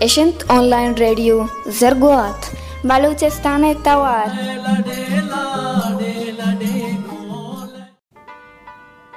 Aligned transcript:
Eshent 0.00 0.44
online 0.46 0.94
radio 0.94 1.48
Zarguat 1.66 2.40
Baluchistan 2.84 3.64
Tawar 3.82 4.30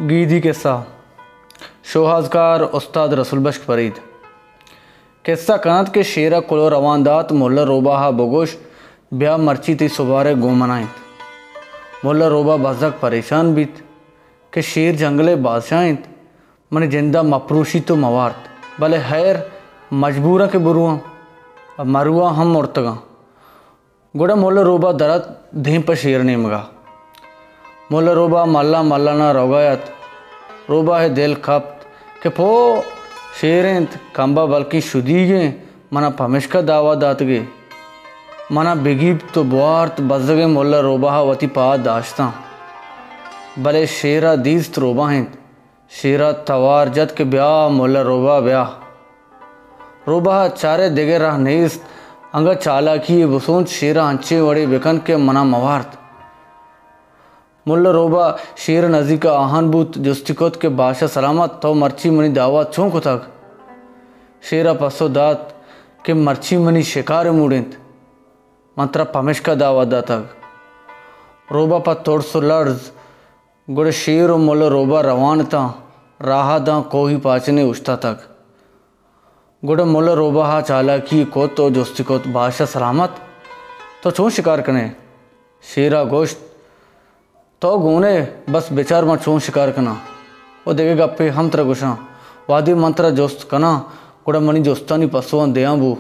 गीदी 0.02 0.40
किस्सा 0.42 0.74
शोहाजकार 1.92 2.62
उस्ताद 2.80 3.14
रसुल 3.14 3.40
बश्क 3.40 3.62
फरीद। 3.68 4.00
किस्सा 5.26 5.58
कनत 5.66 5.92
के 5.94 6.04
शेरा 6.04 6.40
कुलो 6.50 6.68
रवानदात 6.70 7.32
मुल्ला 7.32 7.64
रोबा 7.70 7.98
हा 7.98 8.10
बगोश 8.18 8.58
ब्याह 9.14 9.38
मर्ची 9.38 9.76
ती 9.76 9.88
सुबारे 10.00 10.34
गोमनाइत 10.42 12.06
मुल्ला 12.06 12.28
रोबा 12.34 12.56
बजक 12.66 13.00
परेशान 13.02 13.54
बीत, 13.56 13.74
के 14.54 14.62
शेर 14.64 14.96
जंगले 14.96 15.36
बादशाहित 15.46 16.04
मन 16.72 16.90
ज़िंदा 16.90 17.24
मपरूशी 17.24 17.80
तो 17.80 17.96
मवारत। 17.96 18.80
भले 18.82 18.98
हैर 19.10 19.36
मजबूरा 19.92 20.46
के 20.48 20.58
बुरुआ 20.58 21.84
मरुआ 21.86 22.30
हम 22.32 22.48
मुर्तगा। 22.48 22.98
गुड़ा 24.16 24.36
मुल्ला 24.36 24.62
रोबा 24.62 24.92
दरत 24.92 25.52
धीम 25.56 25.82
पर 25.82 25.96
शेर 25.96 26.22
ने 26.22 26.36
मगा। 26.38 26.60
मुल्ला 27.92 28.12
रोबा 28.12 28.46
मल्ला 28.46 28.82
मल्ला 28.84 29.14
ना 29.14 29.32
रोगायत 29.32 29.86
रोबा 30.70 31.00
है 31.00 31.10
दिल 31.10 31.36
खप्त 31.36 31.88
के 32.24 32.30
पो 32.30 32.48
शेरेंत 33.42 34.00
कंबा 34.16 34.46
बल्कि 34.46 34.82
शुदीगे 34.82 35.44
मना 35.94 36.10
पमिश्का 36.10 36.62
दावा 36.62 36.96
दातगे 36.96 37.46
मना 38.52 38.76
बिगीब 38.76 39.20
तो 39.34 39.44
बुआर्त 39.44 40.02
बजगे 40.02 40.46
मुल्ला 40.46 40.80
रोबा 40.80 41.22
वती 41.22 41.48
पा 41.48 41.66
दाश्ता। 41.78 42.32
भले 43.60 43.86
शेरा 43.88 44.36
दीस्त 44.36 44.80
रोबा 44.80 45.10
हैं। 45.10 45.26
शेरा 45.92 46.32
तवार 46.32 46.90
जत 46.90 47.14
के 47.18 47.24
ब्याह 47.24 47.68
मुल्ला 47.70 48.02
रोबा 48.02 48.40
ब्याह। 48.40 48.81
रोबा 50.08 50.48
चारे 50.48 50.90
दिगे 50.90 51.18
रह 51.18 51.38
नेस्त 51.38 51.82
अंगा 52.34 52.54
चालाकी 52.56 53.24
वसूंत 53.24 53.68
शेरा 53.68 54.08
अंचे 54.10 54.40
वड़े 54.42 54.66
बेकन 54.68 54.98
के 54.98 55.16
मना 55.18 55.44
मवार्त 55.44 55.98
मुल्ला 57.66 57.92
रोबा 57.92 58.24
शेर 58.58 58.86
नजी 58.90 59.18
का 59.18 59.34
आहान 59.40 59.70
बूत 59.72 59.98
जुस्तिकोत 59.98 60.56
के 60.62 60.70
बादशाह 60.80 61.10
सलामत 61.10 61.60
तो 61.64 61.74
मर्ची 61.74 62.10
मनी 62.10 62.30
दावा 62.30 62.64
चौंक 62.64 62.98
तक 62.98 63.28
शेरा 64.50 64.74
पसो 64.74 65.10
दात 65.10 65.54
के 66.06 66.14
मर्ची 66.14 66.58
मनी 66.58 66.84
शिकार 66.84 67.32
मुड़िंत, 67.32 67.78
मंत्रा 68.78 69.04
पमेश 69.14 69.40
का 69.40 69.56
दावा 69.56 69.86
दा 69.86 70.02
तक 70.02 70.30
रोबा 71.52 71.80
पर 71.80 71.94
तोड़ 72.06 72.22
सो 72.22 72.42
लर्ज, 72.42 72.80
गुड़ 73.68 73.90
शेर 73.92 74.32
मुल्ला 74.34 74.68
रोबा 74.68 75.02
रवान 75.02 75.46
था, 75.46 75.64
राहा 76.22 76.60
दा 76.60 76.80
कोही 76.92 77.18
पाचने 77.18 77.64
उछता 77.64 77.96
तक 77.96 78.28
गुड़ 79.64 79.82
मुल्ला 79.84 80.14
रोबा 80.14 80.46
हा 80.48 80.62
चालाकी 80.62 81.24
को 81.30 81.46
तो 81.48 81.70
जुस्तिकोत 81.70 82.28
बादशाह 82.28 82.68
सलामत 82.68 83.18
तो 84.04 84.12
चो 84.12 84.30
शिकार 84.32 84.62
कने 84.62 84.86
शेरा 85.64 86.04
गोश्त 86.04 86.40
तो 87.62 87.78
गूने 87.80 88.14
बस 88.50 88.70
बेचार 88.74 89.06
में 89.06 89.16
चूं 89.18 89.38
शिकार 89.40 89.72
कना 89.72 89.94
वो 90.66 90.74
देखेगा 90.74 91.06
पे 91.14 91.30
हम 91.38 91.50
तरह 91.50 91.64
गुशा 91.64 91.92
वादी 92.50 92.74
मंत्र 92.76 93.10
जोस्त 93.22 93.48
कना 93.52 93.72
कुड़ा 94.26 94.40
मनी 94.40 94.62
जोस्तानी 94.66 95.08
पसुआ 95.14 95.46
दया 95.54 95.76
बू 95.76 95.94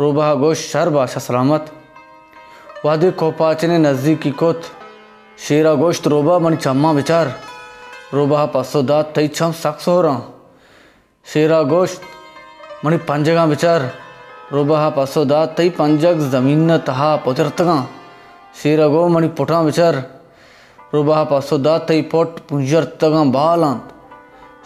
रोबा 0.00 0.34
गोश 0.44 0.68
शर 0.68 0.88
बाशा 0.90 1.20
सलामत 1.20 1.72
वादी 2.84 3.10
कोपाचने 3.16 3.78
नज़दीकी 3.80 4.30
कोत 4.36 4.72
शेरा 5.48 5.74
गोश्त 5.80 6.06
रोबा 6.12 6.38
मनी 6.38 6.56
चम्मा 6.58 6.92
विचार 7.00 7.34
रोबा 8.14 8.46
पसो 8.54 8.82
दात 8.84 9.12
तई 9.16 9.28
छम 9.34 9.52
सक्स 9.64 9.88
हो 9.88 10.00
रहा 10.02 10.20
शेरा 11.26 11.62
गोश्त 11.74 12.19
मनी 12.84 12.96
पंजगा 13.08 13.44
विचार 13.44 13.82
रोबा 14.52 14.88
पसो 14.90 15.24
दात 15.24 15.54
तई 15.56 15.68
पंजग 15.70 16.20
ज़मीन 16.30 16.60
न 16.70 16.76
तहा 16.86 17.08
पुतरतगा। 17.16 17.76
शेरा 18.62 18.86
गो 18.88 19.06
मनी 19.08 19.28
पुठा 19.36 19.60
विचार 19.60 20.02
रुबा 20.94 21.22
पासो 21.24 21.58
दात 21.58 21.86
तई 21.88 22.02
पोट 22.12 22.38
पुंजर 22.48 22.84
बालांत 23.28 23.92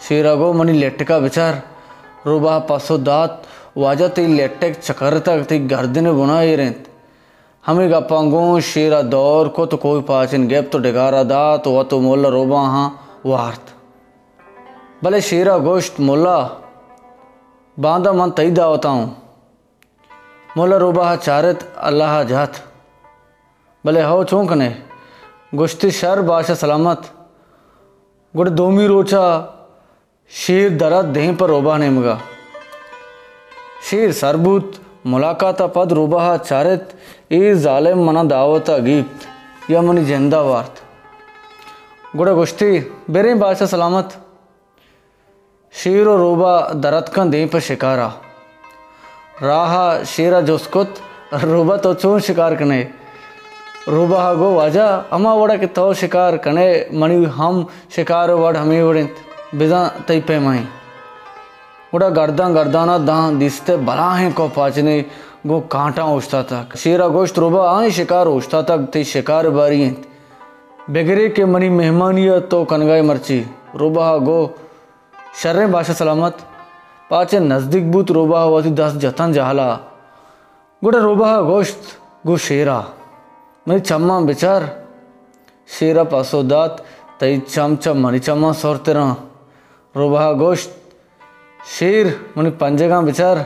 शेरागो 0.01 0.51
मणि 0.53 0.73
लेटका 0.73 1.17
विचार 1.17 1.61
रुबा 2.25 2.57
पासो 2.69 2.97
दात 2.99 3.43
वाजा 3.77 4.07
तई 4.07 4.25
लेटेक 4.27 4.79
चकर 4.79 5.19
तक 5.19 5.45
तई 5.49 5.59
गर्दने 5.67 6.11
बुनाई 6.13 6.55
रेंत। 6.55 6.83
हमें 7.63 7.91
गपांगो 7.91 8.59
शेरा 8.63 9.01
दौर 9.11 9.47
को 9.49 9.65
तो 9.65 9.77
कोई 9.77 10.01
पाचन 10.07 10.47
गैप 10.47 10.69
तो 10.71 10.79
डिगारा 10.79 11.23
दात 11.25 11.67
व 11.67 11.83
तो 11.83 11.99
मोला 12.01 12.29
रोबा 12.31 12.61
हाँ 12.69 12.89
वार्त। 13.25 13.73
भले 15.03 15.21
शेरा 15.21 15.57
गोश्त 15.59 15.99
मोला 15.99 16.37
बांधा 17.77 18.11
मन 18.11 18.29
तई 18.31 18.51
दावता 18.51 18.89
हूँ। 18.89 19.07
मोला 20.49 20.77
रोबा 20.77 21.15
चारत 21.15 21.63
अल्लाह 21.79 22.23
जात। 22.23 22.61
भले 23.83 24.01
हो 24.01 24.23
चौंकने 24.23 24.69
गुश्ती 25.55 25.91
शर 25.91 26.21
बादशाह 26.21 26.55
सलामत। 26.55 27.11
गुड़ 28.33 28.49
दोमी 28.49 28.87
रोचा, 28.87 29.25
शेर 30.31 30.77
दरद 30.77 31.05
देह 31.13 31.35
पर 31.35 31.49
रोबा 31.49 31.77
ने 31.77 31.89
मगा। 31.89 32.19
शेर 33.89 34.11
सरबूत, 34.13 34.71
मुलाकात 35.05 35.61
पद 35.75 35.93
रोबा 35.93 36.35
चारित 36.39 36.97
ए 37.31 37.53
जालिम 37.57 38.03
मना 38.03 38.23
दावत 38.25 38.69
गीत, 38.81 39.11
या 39.69 39.81
मनी 39.81 40.03
ज़िंदा 40.05 40.41
वार्त। 40.41 40.81
गुड़ 42.15 42.29
गुश्ती, 42.31 42.79
बेरे 43.09 43.33
बादशाह 43.35 43.67
सलामत। 43.67 44.21
शेर 45.75 46.05
रोबा 46.05 46.59
देह 47.25 47.47
पर 47.53 47.59
शिकारा। 47.61 48.07
राहा 49.41 50.03
शेरा 50.05 50.39
जोस्कुत 50.41 50.95
रोबा 51.35 51.75
तो 51.77 51.93
चून 51.93 52.19
शिकार 52.19 52.55
कने। 52.55 52.81
रूबा 53.87 54.33
गो 54.33 54.53
वाजा, 54.53 54.85
अमा 55.11 55.33
वड़ा 55.33 55.55
के 55.55 55.67
तो 55.67 55.93
शिकार 55.93 56.37
कने। 56.37 56.67
मणि 56.93 57.23
हम 57.33 57.65
शिकार 57.95 58.31
वड़ 58.33 58.55
हमें 58.57 58.81
वड़ित 58.83 59.15
बिजा 59.55 59.85
तई 60.07 60.21
पे 60.21 60.39
माई। 60.39 60.63
उड़ा 61.93 62.09
गर्दा 62.11 62.49
गर्दाना 62.49 62.97
दा 62.99 63.19
दिसते 63.31 63.77
बला 63.77 64.11
है 64.11 64.31
को 64.31 64.47
पाचने, 64.49 64.99
गो 65.47 65.59
कांटा 65.71 66.03
उछता 66.05 66.41
तक। 66.43 66.75
शेरा 66.77 67.07
गोश्त 67.09 67.39
रूबा 67.39 67.69
आए 67.71 67.91
शिकार 67.91 68.27
उछता 68.29 68.61
तक 68.61 68.89
ते 68.93 69.03
शिकार 69.05 69.49
बारी 69.51 69.85
बेगरे 70.89 71.29
के 71.29 71.45
मनी 71.45 71.69
मेहमानिया 71.71 72.39
तो 72.39 72.63
कनगाई 72.65 73.01
मर्ची। 73.01 73.45
रूबा 73.75 74.17
गो 74.19 74.39
शर्रे 75.43 75.67
बाशा 75.67 75.93
सलामत 75.93 76.37
पाचे 77.09 77.39
नज़दीक 77.39 77.91
बूत 77.91 78.11
रोबा 78.11 78.43
वती 78.45 78.69
दस 78.69 78.93
जतन 78.93 79.33
जहला। 79.33 79.67
गुड़ा 80.81 80.99
रोबा 80.99 81.41
गोश्त, 81.41 81.81
गो 82.25 82.37
शेरा। 82.37 82.77
मनी 83.67 83.79
चम्मा 83.79 84.19
बिचार, 84.19 84.85
शेरा 85.69 86.03
पासो 86.03 86.43
दात, 86.43 86.85
तई 87.19 87.39
चम 87.39 87.75
चम 87.75 87.97
मनी 87.97 88.19
चम्मा 88.19 88.51
सोरते 88.53 88.93
रहा 88.93 89.15
रोबा 89.95 90.31
गोश्त, 90.31 90.69
शेर 91.79 92.31
मनी 92.37 92.49
पंजगा 92.49 93.01
बिचार। 93.01 93.43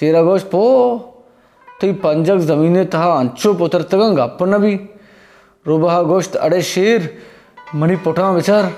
शेरा 0.00 0.22
गोश्त, 0.22 0.46
पो, 0.46 0.62
तई 1.80 1.92
पंजक 1.92 2.36
जमीने 2.36 2.84
तहा 2.84 3.12
अंचो 3.12 3.54
पुत्र 3.54 3.82
तक 3.82 3.96
गप 3.96 4.38
न 4.42 4.58
भी। 4.58 4.74
रोबा 5.66 6.02
गोश्त, 6.02 6.36
अड़े 6.36 6.62
शेर 6.62 7.18
मनी 7.74 7.96
पोटा 7.96 8.32
बिचार। 8.32 8.72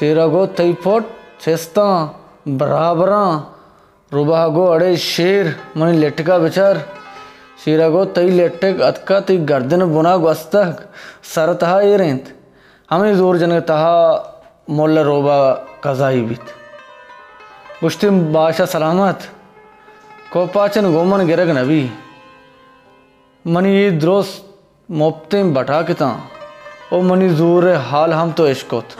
शेरा 0.00 0.26
गो 0.26 0.46
तई 0.46 0.72
पोट 0.72 1.17
छेस्ता, 1.40 1.86
बराबरा 2.50 3.24
रोबा 4.12 4.46
गो 4.48 4.64
अड़े 4.66 4.96
शेर, 4.98 5.54
मनी 5.76 5.98
लेटका 5.98 6.38
बिचार। 6.38 6.78
शीरागो 7.58 8.04
तई 8.06 8.30
लेटक 8.30 8.80
अतका 8.82 9.20
तई 9.20 9.36
गर्दन 9.46 9.84
बुना 9.86 10.16
गस्तक 10.18 10.84
सर 11.26 11.52
तहा 11.54 11.80
ये 11.80 11.96
रेंत। 11.96 12.34
हमें 12.88 13.14
ज़ोर 13.16 13.36
जन 13.38 13.58
तहा 13.62 13.94
मोल्ला 14.70 15.02
रोबा 15.02 15.38
कजाई 15.84 16.20
बीत। 16.22 16.54
गुश्तिम 17.80 18.20
बादशाह 18.32 18.66
सलामत, 18.68 19.18
कोपाचन 20.32 20.92
गोमन 20.92 21.26
गिरग 21.26 21.50
नबी। 21.58 21.82
मनी 23.44 23.74
ये 23.74 23.90
द्रोस 23.92 24.40
मोप्ते 24.88 25.42
बटा 25.52 25.82
किता, 25.84 26.10
ओ 26.92 27.00
मनी 27.02 27.28
ज़ोर 27.30 27.68
हाल 27.84 28.12
हम 28.12 28.32
तो 28.32 28.48
इश्कोत। 28.48 28.96